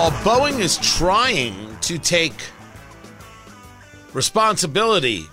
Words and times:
While 0.00 0.12
Boeing 0.22 0.60
is 0.60 0.78
trying 0.78 1.76
to 1.80 1.98
take 1.98 2.32
responsibility 4.14 5.26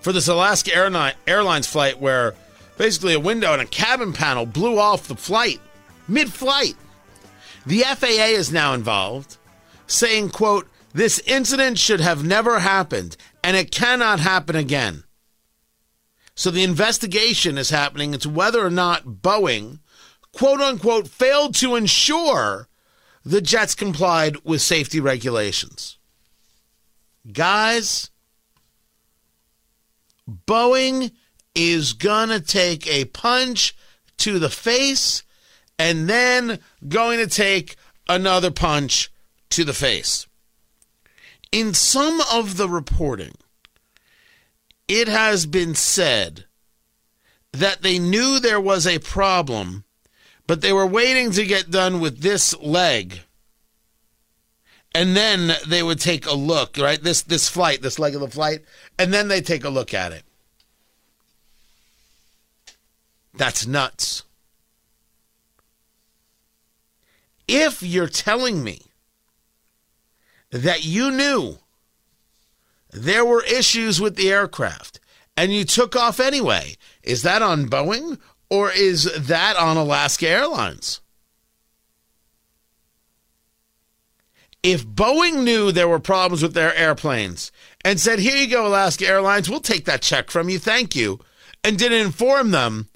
for 0.00 0.12
this 0.12 0.28
Alaska 0.28 0.74
Airline, 0.74 1.14
Airlines 1.26 1.66
flight 1.66 1.98
where 1.98 2.34
basically 2.76 3.14
a 3.14 3.18
window 3.18 3.54
and 3.54 3.62
a 3.62 3.64
cabin 3.64 4.12
panel 4.12 4.44
blew 4.44 4.78
off 4.78 5.08
the 5.08 5.16
flight 5.16 5.58
mid 6.06 6.30
flight, 6.30 6.74
the 7.64 7.80
FAA 7.80 8.36
is 8.36 8.52
now 8.52 8.74
involved, 8.74 9.38
saying, 9.86 10.28
quote, 10.28 10.68
this 10.92 11.20
incident 11.20 11.78
should 11.78 12.02
have 12.02 12.22
never 12.22 12.58
happened 12.58 13.16
and 13.42 13.56
it 13.56 13.70
cannot 13.70 14.20
happen 14.20 14.54
again. 14.54 15.04
So 16.34 16.50
the 16.50 16.62
investigation 16.62 17.56
is 17.56 17.70
happening 17.70 18.12
into 18.12 18.28
whether 18.28 18.62
or 18.62 18.68
not 18.68 19.22
Boeing, 19.22 19.78
quote 20.34 20.60
unquote, 20.60 21.08
failed 21.08 21.54
to 21.54 21.74
ensure 21.74 22.68
the 23.30 23.40
jets 23.40 23.76
complied 23.76 24.36
with 24.42 24.60
safety 24.60 24.98
regulations. 24.98 25.98
Guys, 27.32 28.10
Boeing 30.28 31.12
is 31.54 31.92
going 31.92 32.30
to 32.30 32.40
take 32.40 32.88
a 32.88 33.04
punch 33.04 33.76
to 34.18 34.40
the 34.40 34.50
face 34.50 35.22
and 35.78 36.10
then 36.10 36.58
going 36.88 37.18
to 37.20 37.28
take 37.28 37.76
another 38.08 38.50
punch 38.50 39.12
to 39.50 39.62
the 39.62 39.74
face. 39.74 40.26
In 41.52 41.72
some 41.72 42.20
of 42.32 42.56
the 42.56 42.68
reporting, 42.68 43.34
it 44.88 45.06
has 45.06 45.46
been 45.46 45.76
said 45.76 46.46
that 47.52 47.82
they 47.82 48.00
knew 48.00 48.40
there 48.40 48.60
was 48.60 48.88
a 48.88 48.98
problem 48.98 49.84
but 50.50 50.62
they 50.62 50.72
were 50.72 50.84
waiting 50.84 51.30
to 51.30 51.46
get 51.46 51.70
done 51.70 52.00
with 52.00 52.22
this 52.22 52.58
leg. 52.58 53.20
And 54.92 55.16
then 55.16 55.52
they 55.64 55.80
would 55.80 56.00
take 56.00 56.26
a 56.26 56.34
look, 56.34 56.76
right? 56.76 57.00
This 57.00 57.22
this 57.22 57.48
flight, 57.48 57.82
this 57.82 58.00
leg 58.00 58.16
of 58.16 58.20
the 58.20 58.28
flight, 58.28 58.64
and 58.98 59.14
then 59.14 59.28
they 59.28 59.42
take 59.42 59.62
a 59.62 59.68
look 59.68 59.94
at 59.94 60.10
it. 60.10 60.24
That's 63.32 63.64
nuts. 63.64 64.24
If 67.46 67.80
you're 67.84 68.08
telling 68.08 68.64
me 68.64 68.82
that 70.50 70.84
you 70.84 71.12
knew 71.12 71.58
there 72.90 73.24
were 73.24 73.44
issues 73.44 74.00
with 74.00 74.16
the 74.16 74.32
aircraft 74.32 74.98
and 75.36 75.54
you 75.54 75.64
took 75.64 75.94
off 75.94 76.18
anyway, 76.18 76.74
is 77.04 77.22
that 77.22 77.40
on 77.40 77.68
Boeing 77.68 78.18
or 78.50 78.70
is 78.70 79.10
that 79.16 79.56
on 79.56 79.76
Alaska 79.76 80.28
Airlines? 80.28 81.00
If 84.62 84.86
Boeing 84.86 85.42
knew 85.44 85.72
there 85.72 85.88
were 85.88 86.00
problems 86.00 86.42
with 86.42 86.52
their 86.52 86.74
airplanes 86.74 87.50
and 87.82 87.98
said, 87.98 88.18
Here 88.18 88.36
you 88.36 88.48
go, 88.48 88.66
Alaska 88.66 89.06
Airlines, 89.06 89.48
we'll 89.48 89.60
take 89.60 89.86
that 89.86 90.02
check 90.02 90.30
from 90.30 90.50
you, 90.50 90.58
thank 90.58 90.94
you, 90.94 91.20
and 91.64 91.78
didn't 91.78 92.04
inform 92.04 92.50
them, 92.50 92.88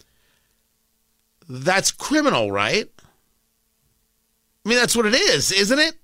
that's 1.49 1.91
criminal, 1.91 2.53
right? 2.53 2.91
I 4.65 4.69
mean, 4.69 4.79
that's 4.79 4.97
what 4.97 5.07
it 5.07 5.15
is, 5.15 5.53
isn't 5.53 5.79
it? 5.79 5.95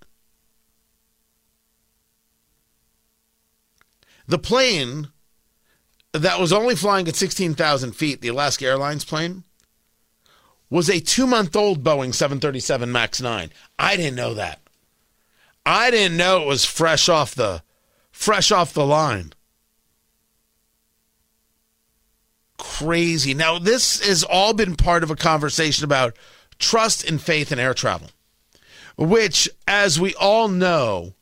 The 4.26 4.38
plane 4.38 5.08
that 6.12 6.40
was 6.40 6.52
only 6.52 6.74
flying 6.74 7.06
at 7.08 7.16
16,000 7.16 7.92
feet, 7.92 8.20
the 8.20 8.28
Alaska 8.28 8.66
Airlines 8.66 9.04
plane, 9.04 9.44
was 10.68 10.88
a 10.88 11.00
two 11.00 11.26
month 11.26 11.54
old 11.56 11.82
Boeing 11.82 12.14
737 12.14 12.90
MAX 12.90 13.20
9. 13.20 13.50
I 13.78 13.96
didn't 13.96 14.16
know 14.16 14.34
that. 14.34 14.60
I 15.66 15.90
didn't 15.90 16.16
know 16.16 16.42
it 16.42 16.46
was 16.46 16.64
fresh 16.64 17.08
off 17.08 17.34
the 17.34 17.62
fresh 18.10 18.50
off 18.50 18.72
the 18.72 18.86
line. 18.86 19.32
Crazy. 22.58 23.34
Now, 23.34 23.58
this 23.58 24.06
has 24.06 24.22
all 24.22 24.52
been 24.52 24.76
part 24.76 25.02
of 25.02 25.10
a 25.10 25.16
conversation 25.16 25.84
about 25.84 26.16
trust 26.58 27.08
and 27.08 27.20
faith 27.20 27.50
in 27.52 27.58
air 27.58 27.74
travel, 27.74 28.10
which, 28.96 29.48
as 29.66 29.98
we 29.98 30.14
all 30.14 30.48
know, 30.48 31.14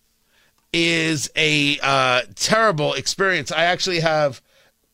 is 0.72 1.31
a 1.37 1.78
uh, 1.81 2.22
terrible 2.34 2.94
experience. 2.94 3.53
I 3.53 3.65
actually 3.65 4.00
have 4.00 4.43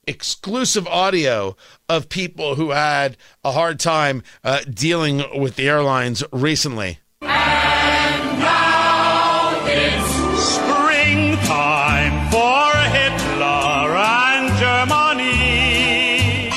exclusive 0.06 0.86
audio 0.86 1.56
of 1.88 2.08
people 2.08 2.54
who 2.54 2.70
had 2.70 3.16
a 3.44 3.52
hard 3.52 3.78
time 3.80 4.22
uh, 4.42 4.60
dealing 4.68 5.22
with 5.40 5.56
the 5.56 5.68
airlines 5.68 6.22
recently. 6.32 6.98
And 7.20 8.38
now 8.38 9.64
it's 9.66 10.14
springtime 10.54 12.30
for 12.30 12.72
Hitler 12.90 13.96
and 13.96 14.52
Germany. 14.58 16.50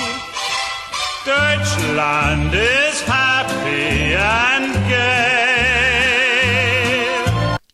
Deutschland 1.25 2.53
is 2.53 3.01
happy 3.01 4.13
and 4.15 4.73
gay. 4.89 5.17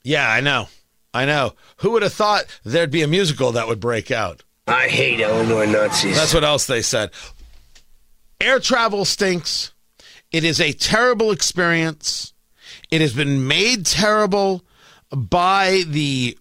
Yeah, 0.03 0.29
I 0.29 0.41
know. 0.41 0.67
I 1.13 1.25
know. 1.25 1.53
Who 1.77 1.91
would 1.91 2.01
have 2.01 2.13
thought 2.13 2.45
there'd 2.63 2.89
be 2.89 3.03
a 3.03 3.07
musical 3.07 3.51
that 3.51 3.67
would 3.67 3.79
break 3.79 4.09
out? 4.09 4.43
I 4.67 4.87
hate 4.87 5.19
Illinois 5.19 5.65
Nazis. 5.65 6.15
That's 6.15 6.33
what 6.33 6.43
else 6.43 6.65
they 6.65 6.81
said. 6.81 7.11
Air 8.39 8.59
travel 8.59 9.05
stinks. 9.05 9.73
It 10.31 10.43
is 10.43 10.59
a 10.59 10.73
terrible 10.73 11.31
experience. 11.31 12.33
It 12.89 13.01
has 13.01 13.13
been 13.13 13.47
made 13.47 13.85
terrible 13.85 14.63
by 15.11 15.83
the 15.87 16.37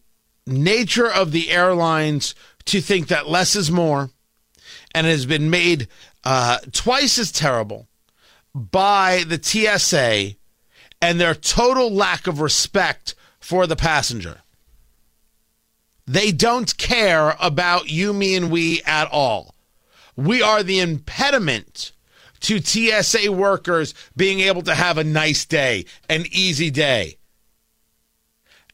nature 0.46 1.10
of 1.10 1.32
the 1.32 1.50
airlines 1.50 2.34
to 2.66 2.80
think 2.80 3.08
that 3.08 3.28
less 3.28 3.54
is 3.56 3.70
more. 3.70 4.10
And 4.94 5.06
it 5.06 5.10
has 5.10 5.26
been 5.26 5.50
made 5.50 5.88
uh, 6.24 6.58
twice 6.72 7.18
as 7.18 7.32
terrible 7.32 7.88
by 8.54 9.24
the 9.26 9.42
TSA 9.42 10.36
and 11.00 11.20
their 11.20 11.34
total 11.34 11.90
lack 11.90 12.26
of 12.26 12.40
respect 12.40 13.14
for 13.40 13.66
the 13.66 13.76
passenger. 13.76 14.42
They 16.06 16.32
don't 16.32 16.76
care 16.76 17.36
about 17.40 17.88
you, 17.88 18.12
me, 18.12 18.34
and 18.34 18.50
we 18.50 18.82
at 18.84 19.08
all. 19.10 19.54
We 20.16 20.42
are 20.42 20.62
the 20.62 20.80
impediment 20.80 21.92
to 22.40 22.60
TSA 22.60 23.30
workers 23.30 23.94
being 24.16 24.40
able 24.40 24.62
to 24.62 24.74
have 24.74 24.98
a 24.98 25.04
nice 25.04 25.46
day, 25.46 25.84
an 26.08 26.24
easy 26.30 26.70
day. 26.70 27.18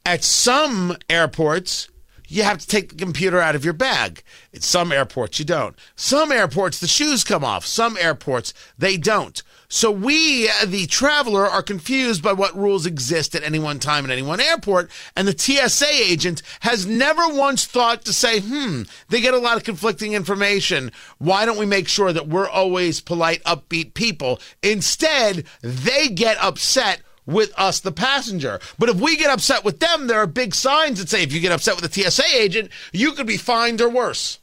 At 0.06 0.24
some 0.24 0.96
airports, 1.10 1.88
you 2.28 2.42
have 2.42 2.58
to 2.58 2.66
take 2.66 2.90
the 2.90 2.94
computer 2.94 3.40
out 3.40 3.56
of 3.56 3.64
your 3.64 3.74
bag. 3.74 4.22
At 4.54 4.62
some 4.62 4.92
airports, 4.92 5.38
you 5.38 5.44
don't. 5.44 5.76
Some 5.96 6.30
airports, 6.30 6.78
the 6.78 6.86
shoes 6.86 7.24
come 7.24 7.42
off. 7.42 7.66
Some 7.66 7.96
airports, 7.96 8.54
they 8.76 8.96
don't. 8.96 9.42
So 9.70 9.90
we, 9.90 10.48
the 10.64 10.86
traveler, 10.86 11.46
are 11.46 11.62
confused 11.62 12.22
by 12.22 12.32
what 12.32 12.56
rules 12.56 12.86
exist 12.86 13.34
at 13.34 13.42
any 13.42 13.58
one 13.58 13.78
time 13.78 14.06
at 14.06 14.10
any 14.10 14.22
one 14.22 14.40
airport. 14.40 14.90
And 15.14 15.28
the 15.28 15.38
TSA 15.38 15.88
agent 15.90 16.42
has 16.60 16.86
never 16.86 17.28
once 17.28 17.66
thought 17.66 18.04
to 18.06 18.12
say, 18.14 18.40
hmm, 18.40 18.82
they 19.10 19.20
get 19.20 19.34
a 19.34 19.38
lot 19.38 19.58
of 19.58 19.64
conflicting 19.64 20.14
information. 20.14 20.90
Why 21.18 21.44
don't 21.44 21.58
we 21.58 21.66
make 21.66 21.88
sure 21.88 22.14
that 22.14 22.28
we're 22.28 22.48
always 22.48 23.02
polite, 23.02 23.42
upbeat 23.44 23.92
people? 23.92 24.40
Instead, 24.62 25.44
they 25.60 26.08
get 26.08 26.42
upset 26.42 27.02
with 27.28 27.52
us, 27.58 27.78
the 27.78 27.92
passenger. 27.92 28.58
But 28.78 28.88
if 28.88 28.96
we 28.96 29.16
get 29.16 29.30
upset 29.30 29.62
with 29.62 29.80
them, 29.80 30.06
there 30.06 30.18
are 30.18 30.26
big 30.26 30.54
signs 30.54 30.98
that 30.98 31.10
say 31.10 31.22
if 31.22 31.32
you 31.32 31.40
get 31.40 31.52
upset 31.52 31.80
with 31.80 31.92
the 31.92 32.10
TSA 32.10 32.24
agent, 32.34 32.70
you 32.90 33.12
could 33.12 33.26
be 33.26 33.36
fined 33.36 33.82
or 33.82 33.90
worse. 33.90 34.38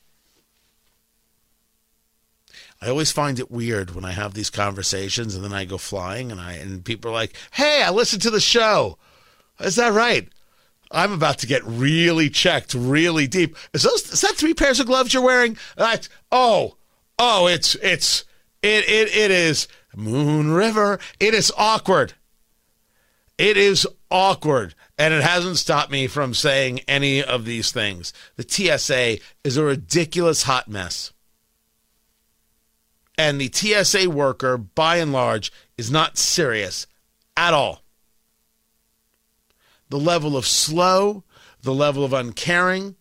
I 2.79 2.89
always 2.89 3.11
find 3.11 3.39
it 3.39 3.49
weird 3.49 3.95
when 3.95 4.05
I 4.05 4.11
have 4.11 4.35
these 4.35 4.51
conversations 4.51 5.33
and 5.33 5.43
then 5.43 5.53
I 5.53 5.65
go 5.65 5.79
flying 5.79 6.31
and 6.31 6.39
I 6.39 6.53
and 6.53 6.85
people 6.85 7.09
are 7.09 7.13
like, 7.13 7.35
"Hey, 7.51 7.81
I 7.81 7.89
listened 7.89 8.21
to 8.21 8.29
the 8.29 8.39
show." 8.39 8.99
Is 9.59 9.77
that 9.77 9.93
right? 9.93 10.29
I'm 10.91 11.11
about 11.11 11.39
to 11.39 11.47
get 11.47 11.63
really 11.65 12.29
checked, 12.29 12.75
really 12.75 13.25
deep. 13.25 13.57
Is 13.73 13.81
those 13.81 14.13
is 14.13 14.21
that 14.21 14.35
three 14.35 14.53
pairs 14.53 14.79
of 14.79 14.85
gloves 14.85 15.13
you're 15.13 15.23
wearing? 15.23 15.57
That's 15.75 16.07
oh, 16.31 16.75
oh, 17.17 17.47
it's 17.47 17.73
it's 17.75 18.25
it 18.61 18.87
it 18.87 19.15
it 19.15 19.31
is 19.31 19.67
Moon 19.95 20.51
River. 20.51 20.99
It 21.19 21.33
is 21.33 21.51
awkward. 21.57 22.13
It 23.37 23.57
is 23.57 23.87
awkward. 24.09 24.75
And 24.97 25.13
it 25.13 25.23
hasn't 25.23 25.57
stopped 25.57 25.91
me 25.91 26.07
from 26.07 26.33
saying 26.33 26.79
any 26.87 27.21
of 27.21 27.45
these 27.45 27.71
things. 27.71 28.13
The 28.37 28.47
TSA 28.47 29.17
is 29.43 29.57
a 29.57 29.63
ridiculous 29.63 30.43
hot 30.43 30.67
mess. 30.69 31.11
And 33.17 33.39
the 33.39 33.51
TSA 33.51 34.09
worker, 34.09 34.57
by 34.57 34.97
and 34.97 35.11
large, 35.11 35.51
is 35.77 35.91
not 35.91 36.17
serious 36.17 36.87
at 37.35 37.53
all. 37.53 37.81
The 39.89 39.99
level 39.99 40.35
of 40.35 40.45
slow, 40.45 41.23
the 41.61 41.73
level 41.73 42.03
of 42.03 42.13
uncaring, 42.13 42.95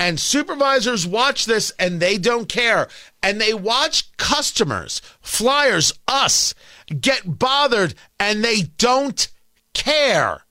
and 0.00 0.20
supervisors 0.20 1.06
watch 1.06 1.46
this 1.46 1.72
and 1.78 2.00
they 2.00 2.18
don't 2.18 2.48
care. 2.48 2.88
And 3.22 3.40
they 3.40 3.52
watch 3.52 4.16
customers, 4.16 5.02
flyers, 5.20 5.92
us, 6.06 6.54
get 7.00 7.38
bothered 7.38 7.94
and 8.20 8.44
they 8.44 8.62
don't 8.62 9.28
care. 9.78 10.42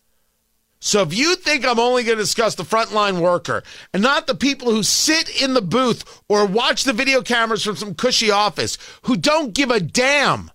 So 0.79 1.01
if 1.01 1.13
you 1.13 1.35
think 1.35 1.65
I'm 1.65 1.79
only 1.79 2.03
going 2.03 2.18
to 2.18 2.24
discuss 2.24 2.56
the 2.56 2.63
frontline 2.63 3.19
worker 3.19 3.63
and 3.94 4.03
not 4.03 4.27
the 4.27 4.35
people 4.35 4.71
who 4.71 4.83
sit 4.83 5.41
in 5.41 5.53
the 5.53 5.62
booth 5.62 6.21
or 6.29 6.45
watch 6.45 6.83
the 6.83 6.94
video 6.94 7.21
cameras 7.21 7.63
from 7.63 7.75
some 7.75 7.95
cushy 7.95 8.31
office 8.31 8.77
who 9.03 9.18
don't 9.18 9.53
give 9.53 9.71
a 9.71 9.79
damn. 9.79 10.51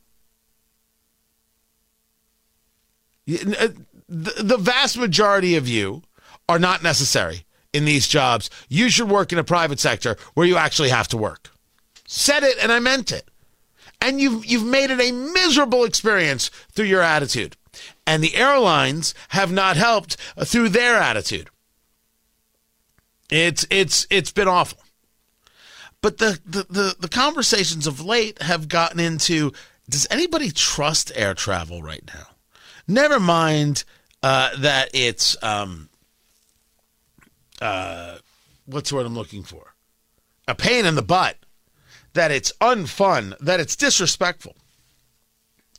Uh, 3.28 3.68
the 4.08 4.58
vast 4.58 4.98
majority 4.98 5.56
of 5.56 5.66
you 5.66 6.02
are 6.48 6.58
not 6.58 6.82
necessary 6.82 7.44
in 7.72 7.84
these 7.84 8.06
jobs. 8.06 8.50
You 8.68 8.90
should 8.90 9.08
work 9.08 9.32
in 9.32 9.38
a 9.38 9.44
private 9.44 9.80
sector 9.80 10.16
where 10.34 10.46
you 10.46 10.56
actually 10.56 10.90
have 10.90 11.08
to 11.08 11.16
work. 11.16 11.50
Said 12.06 12.42
it 12.42 12.58
and 12.60 12.70
I 12.70 12.78
meant 12.78 13.10
it. 13.10 13.28
And 14.00 14.20
you've 14.20 14.44
you've 14.44 14.66
made 14.66 14.90
it 14.90 15.00
a 15.00 15.12
miserable 15.12 15.84
experience 15.84 16.50
through 16.72 16.86
your 16.86 17.02
attitude. 17.02 17.56
And 18.06 18.22
the 18.22 18.34
airlines 18.36 19.14
have 19.30 19.50
not 19.50 19.76
helped 19.76 20.16
through 20.44 20.70
their 20.70 20.96
attitude. 20.96 21.48
It's 23.30 23.66
it's 23.70 24.06
it's 24.10 24.30
been 24.30 24.48
awful. 24.48 24.78
But 26.02 26.18
the, 26.18 26.40
the, 26.44 26.66
the, 26.68 26.96
the 26.98 27.08
conversations 27.08 27.86
of 27.86 28.04
late 28.04 28.42
have 28.42 28.68
gotten 28.68 28.98
into 28.98 29.52
does 29.88 30.06
anybody 30.10 30.50
trust 30.50 31.12
air 31.14 31.32
travel 31.32 31.82
right 31.82 32.02
now? 32.14 32.26
Never 32.88 33.20
mind 33.20 33.84
uh, 34.22 34.56
that 34.58 34.90
it's 34.92 35.40
um, 35.42 35.88
uh, 37.60 38.18
what's 38.66 38.90
the 38.90 38.96
word 38.96 39.06
I'm 39.06 39.14
looking 39.14 39.42
for? 39.44 39.74
A 40.48 40.54
pain 40.54 40.84
in 40.84 40.94
the 40.94 41.02
butt. 41.02 41.36
That 42.14 42.30
it's 42.30 42.52
unfun. 42.60 43.38
That 43.38 43.60
it's 43.60 43.76
disrespectful. 43.76 44.56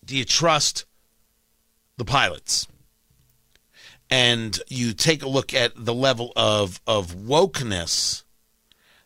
Do 0.04 0.18
you 0.18 0.26
trust 0.26 0.86
the 1.98 2.06
pilots? 2.06 2.68
And 4.10 4.60
you 4.68 4.94
take 4.94 5.24
a 5.24 5.30
look 5.30 5.54
at 5.54 5.74
the 5.76 5.94
level 5.94 6.34
of 6.36 6.82
of 6.86 7.16
wokeness 7.16 8.24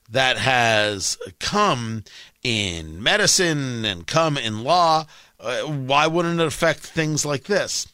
that 0.10 0.38
has 0.38 1.18
come 1.40 2.04
in 2.44 3.02
medicine 3.02 3.86
and 3.86 4.08
come 4.08 4.38
in 4.38 4.64
law. 4.64 5.06
Uh, 5.40 5.62
why 5.64 6.08
wouldn't 6.08 6.40
it 6.40 6.48
affect 6.48 6.80
things 6.80 7.26
like 7.26 7.44
this? 7.44 7.88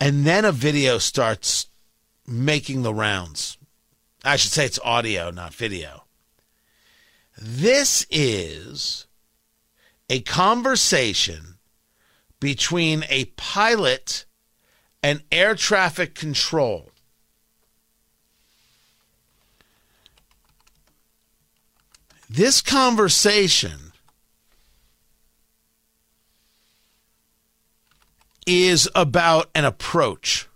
And 0.00 0.24
then 0.24 0.44
a 0.44 0.52
video 0.52 0.98
starts 0.98 1.68
making 2.26 2.82
the 2.82 2.94
rounds. 2.94 3.56
I 4.24 4.36
should 4.36 4.52
say 4.52 4.66
it's 4.66 4.78
audio, 4.82 5.30
not 5.30 5.54
video. 5.54 6.04
This 7.40 8.06
is 8.10 9.06
a 10.08 10.20
conversation 10.20 11.53
between 12.44 13.06
a 13.08 13.24
pilot 13.36 14.26
and 15.02 15.22
air 15.32 15.54
traffic 15.54 16.14
control. 16.14 16.90
This 22.28 22.60
conversation 22.60 23.92
is 28.46 28.90
about 28.94 29.48
an 29.54 29.64
approach 29.64 30.46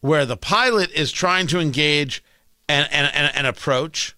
where 0.00 0.26
the 0.26 0.36
pilot 0.36 0.90
is 0.90 1.12
trying 1.12 1.46
to 1.46 1.60
engage 1.60 2.24
an, 2.68 2.88
an, 2.90 3.04
an, 3.14 3.30
an 3.36 3.46
approach 3.46 4.16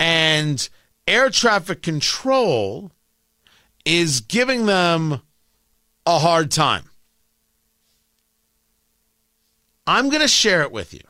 and 0.00 0.68
air 1.06 1.30
traffic 1.30 1.82
control 1.82 2.90
is 3.88 4.20
giving 4.20 4.66
them 4.66 5.22
a 6.04 6.18
hard 6.18 6.50
time. 6.50 6.84
I'm 9.86 10.10
going 10.10 10.20
to 10.20 10.28
share 10.28 10.60
it 10.60 10.70
with 10.70 10.92
you. 10.92 11.00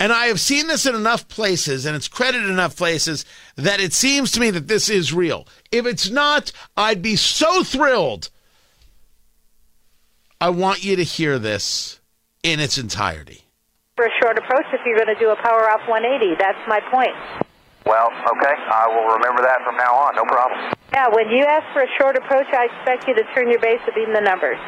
And 0.00 0.10
I 0.10 0.26
have 0.26 0.40
seen 0.40 0.68
this 0.68 0.86
in 0.86 0.94
enough 0.94 1.28
places 1.28 1.84
and 1.84 1.94
it's 1.94 2.08
credited 2.08 2.48
enough 2.48 2.76
places 2.76 3.26
that 3.56 3.78
it 3.78 3.92
seems 3.92 4.30
to 4.32 4.40
me 4.40 4.50
that 4.50 4.68
this 4.68 4.88
is 4.88 5.12
real. 5.12 5.46
If 5.70 5.84
it's 5.84 6.08
not, 6.08 6.50
I'd 6.78 7.02
be 7.02 7.14
so 7.14 7.62
thrilled. 7.62 8.30
I 10.40 10.48
want 10.48 10.82
you 10.82 10.96
to 10.96 11.04
hear 11.04 11.38
this 11.38 12.00
in 12.42 12.58
its 12.58 12.78
entirety. 12.78 13.44
For 13.96 14.06
a 14.06 14.10
short 14.22 14.38
approach, 14.38 14.64
if 14.72 14.80
you're 14.86 14.96
going 14.96 15.14
to 15.14 15.20
do 15.20 15.28
a 15.28 15.36
power 15.36 15.68
off 15.68 15.86
180, 15.86 16.36
that's 16.38 16.58
my 16.68 16.80
point. 16.90 17.47
Well, 17.88 18.12
okay, 18.12 18.54
I 18.68 18.84
will 18.92 19.16
remember 19.16 19.40
that 19.40 19.64
from 19.64 19.80
now 19.80 19.96
on, 19.96 20.12
no 20.12 20.28
problem. 20.28 20.76
Yeah, 20.92 21.08
when 21.08 21.32
you 21.32 21.48
ask 21.48 21.64
for 21.72 21.80
a 21.80 21.88
short 21.96 22.20
approach, 22.20 22.44
I 22.52 22.68
expect 22.68 23.08
you 23.08 23.16
to 23.16 23.24
turn 23.32 23.48
your 23.48 23.64
base 23.64 23.80
to 23.88 23.92
beam 23.96 24.12
the 24.12 24.20
numbers. 24.20 24.60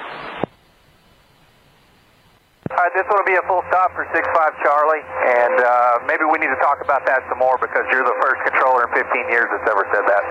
All 2.73 2.81
right, 2.81 2.95
this 2.97 3.05
will 3.05 3.27
be 3.29 3.37
a 3.37 3.45
full 3.45 3.61
stop 3.69 3.93
for 3.93 4.09
6-5 4.09 4.65
Charlie, 4.65 5.05
and 5.05 5.57
uh, 5.61 6.09
maybe 6.09 6.25
we 6.33 6.41
need 6.41 6.49
to 6.49 6.61
talk 6.65 6.81
about 6.81 7.05
that 7.05 7.21
some 7.29 7.37
more 7.37 7.61
because 7.61 7.85
you're 7.93 8.09
the 8.09 8.19
first 8.25 8.41
controller 8.49 8.89
in 8.89 8.97
15 8.97 9.05
years 9.29 9.53
that's 9.53 9.69
ever 9.69 9.85
said 9.93 10.05
that. 10.09 10.25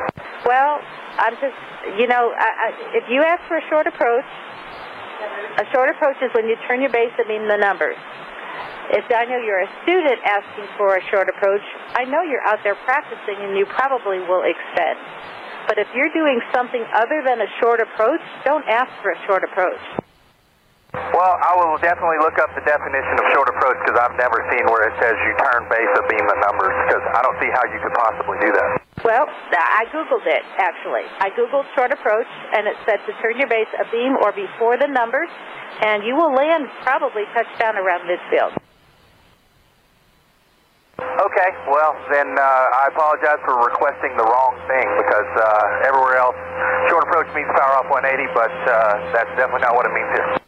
Well, 0.49 0.81
I'm 1.21 1.37
just, 1.37 1.59
you 1.93 2.09
know, 2.09 2.33
I, 2.33 2.49
I, 2.49 2.97
if 2.97 3.05
you 3.05 3.21
ask 3.21 3.45
for 3.45 3.61
a 3.61 3.65
short 3.69 3.85
approach, 3.85 4.25
a 5.61 5.65
short 5.69 5.93
approach 5.93 6.17
is 6.25 6.33
when 6.33 6.49
you 6.49 6.57
turn 6.65 6.81
your 6.81 6.89
base 6.89 7.13
and 7.21 7.27
mean 7.29 7.45
the 7.45 7.59
numbers. 7.59 8.01
If 8.89 9.05
I 9.13 9.21
know 9.29 9.37
you're 9.37 9.61
a 9.61 9.71
student 9.85 10.17
asking 10.25 10.65
for 10.73 10.97
a 10.97 11.03
short 11.13 11.29
approach, 11.29 11.61
I 11.93 12.09
know 12.09 12.25
you're 12.25 12.41
out 12.41 12.57
there 12.65 12.73
practicing 12.89 13.37
and 13.37 13.53
you 13.53 13.69
probably 13.69 14.17
will 14.25 14.41
extend. 14.41 14.97
But 15.69 15.77
if 15.77 15.85
you're 15.93 16.09
doing 16.09 16.41
something 16.49 16.81
other 16.97 17.21
than 17.21 17.37
a 17.37 17.49
short 17.61 17.85
approach, 17.85 18.21
don't 18.41 18.65
ask 18.65 18.89
for 19.05 19.13
a 19.13 19.19
short 19.29 19.45
approach. 19.45 19.77
Well, 21.13 21.37
I 21.37 21.53
will 21.53 21.77
definitely 21.77 22.17
look 22.25 22.41
up 22.41 22.49
the 22.57 22.65
definition 22.65 23.13
of 23.13 23.25
short 23.29 23.45
approach 23.53 23.77
because 23.85 24.01
I've 24.01 24.17
never 24.17 24.41
seen 24.49 24.65
where 24.73 24.89
it 24.89 24.97
says 24.97 25.13
you 25.13 25.37
turn 25.37 25.69
base 25.69 25.93
abeam 25.93 26.25
the 26.25 26.39
numbers 26.49 26.73
because 26.89 27.05
I 27.13 27.21
don't 27.21 27.37
see 27.37 27.51
how 27.53 27.69
you 27.69 27.77
could 27.85 27.93
possibly 27.93 28.41
do 28.41 28.49
that. 28.57 28.81
Well, 29.05 29.29
I 29.53 29.85
Googled 29.93 30.25
it, 30.25 30.41
actually. 30.57 31.05
I 31.21 31.29
Googled 31.37 31.69
short 31.77 31.93
approach, 31.93 32.25
and 32.57 32.65
it 32.65 32.73
said 32.89 33.05
to 33.05 33.13
turn 33.21 33.37
your 33.37 33.53
base 33.53 33.69
abeam 33.77 34.17
or 34.17 34.33
before 34.33 34.81
the 34.81 34.89
numbers, 34.89 35.29
and 35.85 36.01
you 36.01 36.17
will 36.17 36.33
land 36.33 36.65
probably 36.81 37.29
touchdown 37.37 37.77
around 37.77 38.09
midfield. 38.09 38.57
Okay, 41.19 41.51
well, 41.67 41.99
then 42.15 42.31
uh, 42.39 42.79
I 42.79 42.87
apologize 42.95 43.43
for 43.43 43.59
requesting 43.59 44.15
the 44.15 44.23
wrong 44.23 44.55
thing 44.71 44.87
because 45.03 45.27
uh, 45.35 45.83
everywhere 45.83 46.15
else, 46.15 46.35
short 46.87 47.03
approach 47.03 47.27
means 47.35 47.51
power 47.59 47.75
off 47.75 47.91
180, 47.91 48.23
but 48.31 48.47
uh, 48.47 49.11
that's 49.11 49.27
definitely 49.35 49.67
not 49.67 49.75
what 49.75 49.85
it 49.85 49.91
means 49.91 50.07
here. 50.15 50.39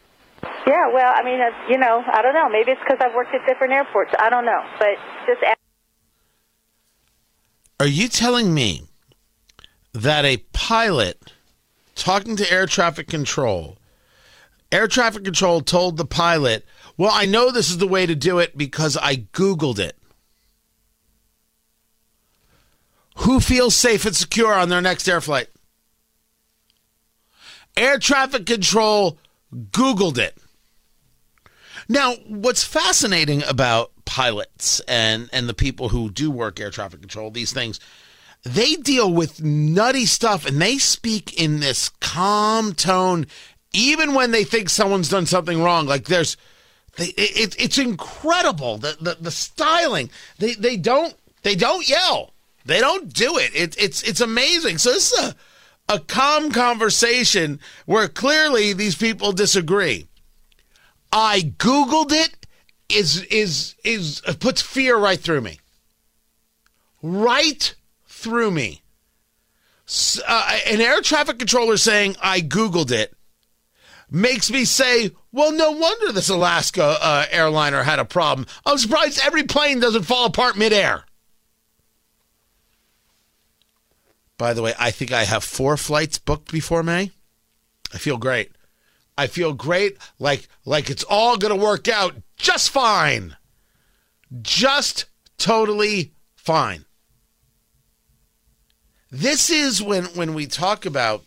Yeah, 0.66 0.88
well, 0.88 1.12
I 1.14 1.22
mean, 1.22 1.40
uh, 1.40 1.52
you 1.68 1.76
know, 1.76 2.02
I 2.10 2.22
don't 2.22 2.32
know. 2.32 2.48
Maybe 2.48 2.70
it's 2.70 2.80
because 2.80 2.96
I've 3.04 3.14
worked 3.14 3.34
at 3.34 3.46
different 3.46 3.74
airports. 3.74 4.12
I 4.18 4.30
don't 4.30 4.46
know, 4.46 4.64
but 4.78 4.96
just. 5.26 5.42
Ask- 5.42 5.58
Are 7.78 7.86
you 7.86 8.08
telling 8.08 8.54
me 8.54 8.82
that 9.92 10.24
a 10.24 10.38
pilot 10.54 11.34
talking 11.94 12.34
to 12.36 12.50
air 12.50 12.64
traffic 12.64 13.08
control, 13.08 13.76
air 14.70 14.88
traffic 14.88 15.22
control 15.22 15.60
told 15.60 15.98
the 15.98 16.06
pilot, 16.06 16.64
"Well, 16.96 17.12
I 17.12 17.26
know 17.26 17.50
this 17.50 17.68
is 17.68 17.76
the 17.76 17.88
way 17.88 18.06
to 18.06 18.14
do 18.14 18.38
it 18.38 18.56
because 18.56 18.96
I 18.96 19.16
googled 19.16 19.78
it." 19.78 19.98
Who 23.18 23.40
feels 23.40 23.76
safe 23.76 24.04
and 24.04 24.16
secure 24.16 24.52
on 24.52 24.68
their 24.68 24.80
next 24.80 25.08
air 25.08 25.20
flight? 25.20 25.48
Air 27.76 27.98
traffic 27.98 28.46
control 28.46 29.18
Googled 29.54 30.18
it. 30.18 30.36
Now, 31.88 32.14
what's 32.26 32.64
fascinating 32.64 33.42
about 33.42 33.92
pilots 34.04 34.80
and, 34.88 35.28
and 35.32 35.48
the 35.48 35.54
people 35.54 35.90
who 35.90 36.10
do 36.10 36.30
work 36.30 36.58
air 36.58 36.70
traffic 36.70 37.00
control, 37.00 37.30
these 37.30 37.52
things, 37.52 37.80
they 38.44 38.74
deal 38.76 39.12
with 39.12 39.42
nutty 39.42 40.06
stuff 40.06 40.46
and 40.46 40.60
they 40.60 40.78
speak 40.78 41.38
in 41.40 41.60
this 41.60 41.90
calm 42.00 42.72
tone 42.74 43.26
even 43.72 44.14
when 44.14 44.30
they 44.30 44.44
think 44.44 44.68
someone's 44.68 45.08
done 45.08 45.26
something 45.26 45.62
wrong, 45.62 45.86
like 45.86 46.04
there's, 46.04 46.36
they, 46.96 47.06
it, 47.16 47.56
it's 47.58 47.78
incredible 47.78 48.76
the, 48.78 48.96
the 49.00 49.16
the 49.18 49.30
styling. 49.30 50.10
They 50.38 50.54
they 50.54 50.76
don't 50.76 51.14
they 51.42 51.54
don't 51.54 51.88
yell. 51.88 52.34
They 52.64 52.80
don't 52.80 53.12
do 53.12 53.38
it. 53.38 53.54
it 53.54 53.76
it's 53.78 54.02
it's 54.02 54.20
amazing. 54.20 54.78
So 54.78 54.92
this 54.92 55.12
is 55.12 55.24
a 55.24 55.34
a 55.88 55.98
calm 55.98 56.52
conversation 56.52 57.60
where 57.86 58.08
clearly 58.08 58.72
these 58.72 58.94
people 58.94 59.32
disagree. 59.32 60.06
I 61.12 61.54
googled 61.58 62.12
it. 62.12 62.36
Is 62.88 63.22
is 63.24 63.74
is 63.84 64.20
puts 64.38 64.60
fear 64.62 64.96
right 64.96 65.18
through 65.18 65.40
me. 65.40 65.60
Right 67.02 67.74
through 68.06 68.50
me. 68.50 68.82
Uh, 70.26 70.58
an 70.66 70.80
air 70.80 71.00
traffic 71.00 71.38
controller 71.38 71.76
saying 71.76 72.16
I 72.22 72.40
googled 72.40 72.92
it 72.92 73.14
makes 74.10 74.50
me 74.50 74.64
say, 74.64 75.10
well, 75.32 75.52
no 75.52 75.72
wonder 75.72 76.12
this 76.12 76.28
Alaska 76.28 76.96
uh, 77.00 77.26
airliner 77.30 77.82
had 77.82 77.98
a 77.98 78.04
problem. 78.04 78.46
I'm 78.66 78.78
surprised 78.78 79.20
every 79.22 79.44
plane 79.44 79.80
doesn't 79.80 80.04
fall 80.04 80.26
apart 80.26 80.56
midair. 80.56 81.04
By 84.42 84.54
the 84.54 84.62
way, 84.62 84.74
I 84.76 84.90
think 84.90 85.12
I 85.12 85.22
have 85.22 85.44
four 85.44 85.76
flights 85.76 86.18
booked 86.18 86.50
before 86.50 86.82
May. 86.82 87.12
I 87.94 87.98
feel 87.98 88.16
great. 88.16 88.50
I 89.16 89.28
feel 89.28 89.52
great, 89.52 89.98
like 90.18 90.48
like 90.64 90.90
it's 90.90 91.04
all 91.04 91.36
gonna 91.36 91.54
work 91.54 91.86
out 91.86 92.16
just 92.36 92.70
fine, 92.70 93.36
just 94.40 95.04
totally 95.38 96.10
fine. 96.34 96.86
This 99.12 99.48
is 99.48 99.80
when 99.80 100.06
when 100.06 100.34
we 100.34 100.48
talk 100.48 100.86
about 100.86 101.22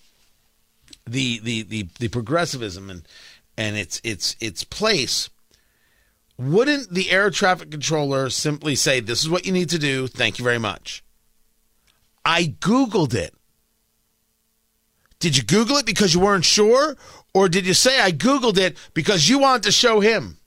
the 1.07 1.39
the 1.39 1.61
the, 1.61 1.87
the 1.99 2.09
progressivism 2.09 2.89
and 2.89 3.07
and 3.55 3.77
its 3.77 4.01
its 4.03 4.35
its 4.41 4.65
place. 4.65 5.29
Wouldn't 6.37 6.93
the 6.93 7.11
air 7.11 7.29
traffic 7.29 7.71
controller 7.71 8.29
simply 8.29 8.75
say, 8.75 8.99
"This 8.99 9.21
is 9.21 9.29
what 9.29 9.45
you 9.45 9.53
need 9.53 9.69
to 9.69 9.79
do. 9.79 10.07
Thank 10.07 10.37
you 10.37 10.43
very 10.43 10.59
much." 10.59 11.01
I 12.25 12.55
googled 12.59 13.13
it. 13.13 13.33
Did 15.19 15.37
you 15.37 15.43
Google 15.43 15.77
it 15.77 15.85
because 15.85 16.13
you 16.13 16.19
weren't 16.19 16.45
sure? 16.45 16.97
Or 17.33 17.47
did 17.47 17.65
you 17.65 17.73
say 17.73 18.01
I 18.01 18.11
Googled 18.11 18.57
it 18.57 18.77
because 18.93 19.29
you 19.29 19.39
want 19.39 19.63
to 19.63 19.71
show 19.71 19.99
him? 19.99 20.37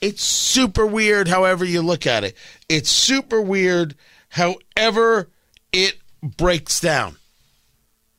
It's 0.00 0.22
super 0.22 0.86
weird, 0.86 1.28
however 1.28 1.64
you 1.64 1.82
look 1.82 2.06
at 2.06 2.24
it. 2.24 2.36
It's 2.68 2.90
super 2.90 3.40
weird, 3.40 3.94
however 4.28 5.30
it 5.72 5.98
breaks 6.22 6.80
down. 6.80 7.16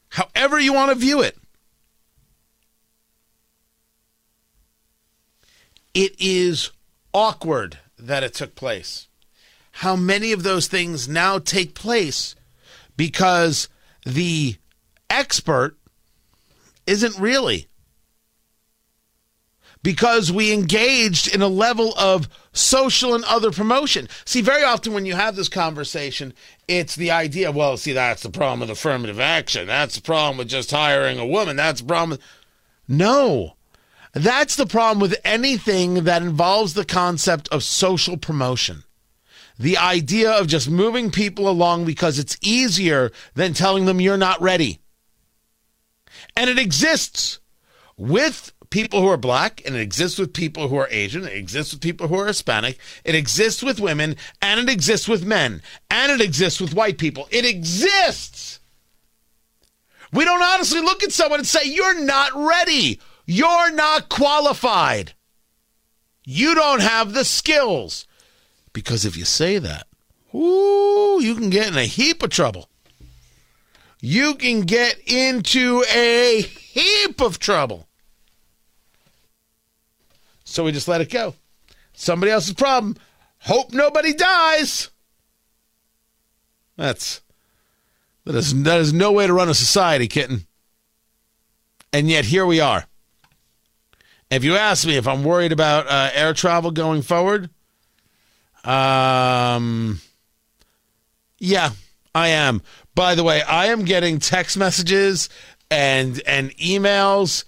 However 0.10 0.60
you 0.60 0.74
want 0.74 0.90
to 0.90 0.96
view 0.96 1.22
it. 1.22 1.38
It 5.94 6.16
is 6.20 6.72
awkward 7.14 7.80
that 7.98 8.24
it 8.24 8.34
took 8.34 8.56
place. 8.56 9.08
How 9.80 9.98
many 9.98 10.32
of 10.32 10.44
those 10.44 10.68
things 10.68 11.10
now 11.10 11.38
take 11.38 11.76
place 11.76 12.36
because 12.96 13.68
the 14.06 14.56
expert 15.10 15.78
isn't 16.88 17.20
really. 17.20 17.68
Because 19.84 20.32
we 20.32 20.54
engaged 20.54 21.28
in 21.34 21.42
a 21.42 21.48
level 21.48 21.94
of 21.98 22.30
social 22.54 23.14
and 23.14 23.24
other 23.26 23.52
promotion. 23.52 24.08
See, 24.24 24.42
very 24.42 24.64
often 24.64 24.94
when 24.94 25.06
you 25.06 25.14
have 25.14 25.36
this 25.36 25.50
conversation, 25.50 26.34
it's 26.70 26.96
the 26.96 27.12
idea, 27.12 27.52
well, 27.52 27.76
see, 27.76 27.92
that's 27.92 28.24
the 28.24 28.30
problem 28.30 28.62
with 28.62 28.70
affirmative 28.70 29.20
action. 29.20 29.68
That's 29.68 29.96
the 29.96 30.02
problem 30.02 30.38
with 30.38 30.48
just 30.48 30.72
hiring 30.72 31.20
a 31.20 31.28
woman. 31.28 31.58
That's 31.58 31.82
the 31.82 31.88
problem. 31.88 32.12
With... 32.12 32.22
No. 32.88 33.58
That's 34.14 34.56
the 34.56 34.66
problem 34.66 35.02
with 35.02 35.20
anything 35.26 36.06
that 36.06 36.22
involves 36.22 36.74
the 36.74 36.86
concept 36.86 37.50
of 37.50 37.62
social 37.62 38.16
promotion. 38.16 38.85
The 39.58 39.78
idea 39.78 40.32
of 40.32 40.48
just 40.48 40.70
moving 40.70 41.12
people 41.12 41.48
along 41.48 41.86
because 41.86 42.20
it's 42.20 42.38
easier 42.42 43.12
than 43.36 43.54
telling 43.54 43.86
them 43.86 44.02
you're 44.02 44.18
not 44.18 44.42
ready. 44.42 44.80
And 46.36 46.50
it 46.50 46.60
exists 46.60 47.40
with 47.98 48.52
people 48.70 49.02
who 49.02 49.08
are 49.08 49.18
black, 49.18 49.62
and 49.66 49.76
it 49.76 49.80
exists 49.80 50.20
with 50.20 50.34
people 50.34 50.68
who 50.68 50.76
are 50.76 50.90
Asian, 50.92 51.24
it 51.24 51.34
exists 51.34 51.74
with 51.74 51.82
people 51.82 52.08
who 52.08 52.20
are 52.20 52.28
Hispanic, 52.28 52.78
it 53.06 53.16
exists 53.16 53.64
with 53.64 53.80
women, 53.80 54.18
and 54.42 54.60
it 54.60 54.70
exists 54.70 55.08
with 55.08 55.26
men, 55.26 55.62
and 55.90 56.12
it 56.12 56.20
exists 56.20 56.60
with 56.60 56.74
white 56.74 56.98
people. 56.98 57.28
It 57.32 57.46
exists. 57.46 58.60
We 60.12 60.26
don't 60.26 60.44
honestly 60.44 60.82
look 60.82 61.04
at 61.04 61.12
someone 61.12 61.40
and 61.40 61.48
say, 61.48 61.62
You're 61.66 62.02
not 62.02 62.32
ready. 62.36 63.00
You're 63.26 63.72
not 63.72 64.10
qualified. 64.10 65.14
You 66.26 66.56
don't 66.56 66.82
have 66.82 67.14
the 67.14 67.26
skills. 67.26 68.06
Because 68.76 69.06
if 69.06 69.18
you 69.18 69.26
say 69.26 69.58
that, 69.58 69.88
ooh, 70.36 71.18
you 71.20 71.34
can 71.34 71.50
get 71.50 71.70
in 71.70 71.78
a 71.78 71.86
heap 71.86 72.22
of 72.22 72.30
trouble 72.30 72.70
you 74.06 74.36
can 74.36 74.62
get 74.62 75.00
into 75.08 75.84
a 75.92 76.44
heap 76.44 77.22
of 77.22 77.40
trouble. 77.40 77.88
So 80.44 80.64
we 80.64 80.72
just 80.72 80.88
let 80.88 81.02
it 81.02 81.10
go. 81.10 81.34
Somebody 81.94 82.32
else's 82.32 82.54
problem. 82.54 82.98
Hope 83.40 83.74
nobody 83.74 84.14
dies. 84.14 84.92
That's 86.78 87.22
that 88.26 88.36
is 88.36 88.64
that 88.64 88.80
is 88.80 88.94
no 88.94 89.12
way 89.12 89.26
to 89.26 89.34
run 89.34 89.50
a 89.50 89.56
society, 89.56 90.08
kitten. 90.08 90.46
And 91.92 92.08
yet 92.08 92.26
here 92.26 92.46
we 92.46 92.60
are. 92.60 92.86
If 94.30 94.44
you 94.44 94.56
ask 94.56 94.86
me 94.86 94.98
if 94.98 95.08
I'm 95.08 95.24
worried 95.24 95.52
about 95.52 95.88
uh, 95.88 96.12
air 96.14 96.34
travel 96.34 96.70
going 96.70 97.02
forward, 97.02 97.50
um, 98.66 100.02
yeah, 101.40 101.72
I 102.14 102.30
am. 102.30 102.62
By 102.96 103.16
the 103.16 103.24
way, 103.24 103.42
I 103.42 103.68
am 103.68 103.86
getting 103.86 104.20
text 104.20 104.58
messages 104.58 105.30
and 105.70 106.22
and 106.26 106.52
emails. 106.58 107.46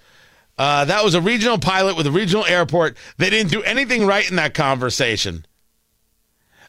Uh, 0.57 0.85
that 0.85 1.03
was 1.03 1.13
a 1.13 1.21
regional 1.21 1.59
pilot 1.59 1.95
with 1.95 2.07
a 2.07 2.11
regional 2.11 2.45
airport. 2.45 2.97
They 3.17 3.29
didn't 3.29 3.51
do 3.51 3.61
anything 3.63 4.05
right 4.05 4.27
in 4.29 4.37
that 4.37 4.53
conversation. 4.53 5.45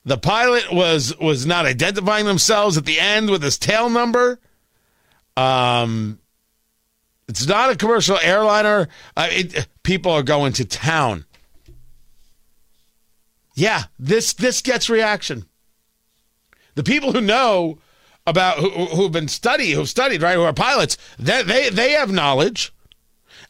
The 0.04 0.18
pilot 0.18 0.72
was 0.72 1.16
was 1.18 1.44
not 1.44 1.66
identifying 1.66 2.26
themselves 2.26 2.76
at 2.76 2.84
the 2.84 3.00
end 3.00 3.30
with 3.30 3.42
his 3.42 3.58
tail 3.58 3.90
number. 3.90 4.40
Um, 5.36 6.18
it's 7.28 7.46
not 7.46 7.70
a 7.70 7.76
commercial 7.76 8.18
airliner. 8.18 8.88
Uh, 9.16 9.28
it, 9.30 9.68
people 9.82 10.12
are 10.12 10.22
going 10.22 10.52
to 10.54 10.64
town. 10.64 11.24
Yeah, 13.58 13.86
this 13.98 14.34
this 14.34 14.62
gets 14.62 14.88
reaction. 14.88 15.44
The 16.76 16.84
people 16.84 17.10
who 17.10 17.20
know 17.20 17.80
about 18.24 18.58
who, 18.58 18.70
who've 18.70 19.10
been 19.10 19.26
study 19.26 19.72
who've 19.72 19.88
studied 19.88 20.22
right 20.22 20.36
who 20.36 20.42
are 20.42 20.52
pilots 20.52 20.96
they, 21.18 21.42
they 21.42 21.68
they 21.68 21.90
have 21.90 22.12
knowledge. 22.12 22.72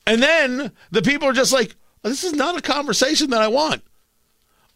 And 0.07 0.23
then 0.23 0.73
the 0.91 1.03
people 1.03 1.29
are 1.29 1.35
just 1.35 1.53
like 1.53 1.77
this 2.03 2.25
is 2.25 2.33
not 2.33 2.57
a 2.57 2.63
conversation 2.63 3.29
that 3.31 3.43
i 3.43 3.49
want. 3.49 3.83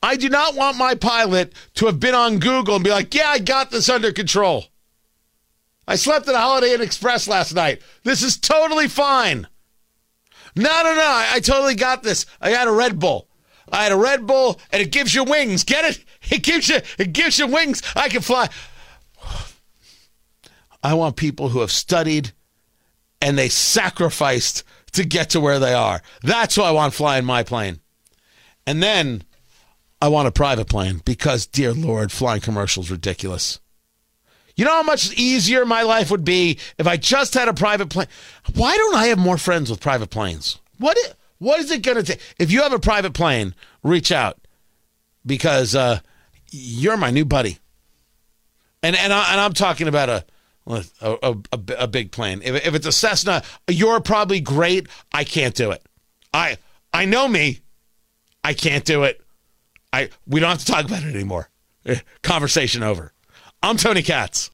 I 0.02 0.16
do 0.16 0.28
not 0.28 0.54
want 0.54 0.76
my 0.76 0.94
pilot 0.94 1.54
to 1.76 1.86
have 1.86 1.98
been 1.98 2.14
on 2.14 2.38
google 2.38 2.74
and 2.74 2.84
be 2.84 2.90
like 2.90 3.14
yeah 3.14 3.30
i 3.30 3.38
got 3.38 3.70
this 3.70 3.88
under 3.88 4.12
control. 4.12 4.66
I 5.88 5.96
slept 5.96 6.28
at 6.28 6.34
a 6.34 6.38
holiday 6.38 6.74
inn 6.74 6.82
express 6.82 7.26
last 7.26 7.54
night. 7.54 7.80
This 8.02 8.22
is 8.22 8.36
totally 8.36 8.86
fine. 8.86 9.48
No 10.54 10.82
no 10.82 10.94
no 10.94 11.00
I, 11.00 11.30
I 11.36 11.40
totally 11.40 11.74
got 11.74 12.02
this. 12.02 12.26
I 12.38 12.50
got 12.50 12.68
a 12.68 12.72
red 12.72 12.98
bull 12.98 13.28
i 13.70 13.82
had 13.84 13.92
a 13.92 13.96
red 13.96 14.26
bull 14.26 14.60
and 14.70 14.82
it 14.82 14.90
gives 14.90 15.14
you 15.14 15.24
wings 15.24 15.64
get 15.64 15.84
it 15.84 16.04
it 16.30 16.42
gives 16.42 16.68
you 16.68 16.80
it 16.98 17.12
gives 17.12 17.38
you 17.38 17.46
wings 17.46 17.82
i 17.94 18.08
can 18.08 18.20
fly 18.20 18.48
I 20.82 20.94
want 20.94 21.16
people 21.16 21.50
who 21.50 21.60
have 21.60 21.70
studied 21.70 22.32
and 23.20 23.38
they 23.38 23.48
sacrificed 23.48 24.64
to 24.92 25.04
get 25.04 25.30
to 25.30 25.40
where 25.40 25.58
they 25.58 25.74
are. 25.74 26.02
That's 26.22 26.56
who 26.56 26.62
I 26.62 26.72
want 26.72 26.94
flying 26.94 27.24
my 27.24 27.42
plane. 27.42 27.80
And 28.66 28.82
then 28.82 29.22
I 30.00 30.08
want 30.08 30.28
a 30.28 30.32
private 30.32 30.68
plane 30.68 31.00
because, 31.04 31.46
dear 31.46 31.72
Lord, 31.72 32.10
flying 32.10 32.40
commercials 32.40 32.90
ridiculous. 32.90 33.60
You 34.56 34.64
know 34.64 34.72
how 34.72 34.82
much 34.82 35.14
easier 35.14 35.64
my 35.64 35.82
life 35.82 36.10
would 36.10 36.24
be 36.24 36.58
if 36.78 36.86
I 36.86 36.96
just 36.96 37.34
had 37.34 37.48
a 37.48 37.54
private 37.54 37.88
plane? 37.88 38.08
Why 38.54 38.76
don't 38.76 38.96
I 38.96 39.06
have 39.06 39.18
more 39.18 39.38
friends 39.38 39.70
with 39.70 39.80
private 39.80 40.10
planes? 40.10 40.58
What 40.78 40.98
what 41.42 41.58
is 41.58 41.72
it 41.72 41.82
going 41.82 41.96
to 41.96 42.04
take? 42.04 42.20
If 42.38 42.52
you 42.52 42.62
have 42.62 42.72
a 42.72 42.78
private 42.78 43.14
plane, 43.14 43.54
reach 43.82 44.12
out 44.12 44.38
because 45.26 45.74
uh, 45.74 45.98
you're 46.52 46.96
my 46.96 47.10
new 47.10 47.24
buddy. 47.24 47.58
And 48.82 48.94
and, 48.94 49.12
I, 49.12 49.32
and 49.32 49.40
I'm 49.40 49.52
talking 49.52 49.88
about 49.88 50.08
a 50.08 50.24
a, 50.66 50.84
a, 51.00 51.36
a, 51.78 51.88
big 51.88 52.12
plane. 52.12 52.40
If, 52.44 52.66
if 52.66 52.74
it's 52.76 52.86
a 52.86 52.92
Cessna, 52.92 53.42
you're 53.68 54.00
probably 54.00 54.40
great. 54.40 54.86
I 55.12 55.24
can't 55.24 55.56
do 55.56 55.72
it. 55.72 55.84
I 56.32 56.58
I 56.92 57.04
know 57.04 57.26
me. 57.26 57.60
I 58.44 58.54
can't 58.54 58.84
do 58.84 59.02
it. 59.02 59.20
I 59.92 60.10
we 60.26 60.38
don't 60.38 60.50
have 60.50 60.60
to 60.60 60.66
talk 60.66 60.84
about 60.84 61.02
it 61.02 61.14
anymore. 61.14 61.50
Eh, 61.84 61.98
conversation 62.22 62.84
over. 62.84 63.12
I'm 63.62 63.76
Tony 63.76 64.02
Katz. 64.02 64.50